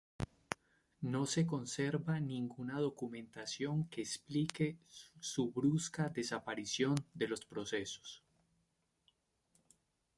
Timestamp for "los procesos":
7.27-8.23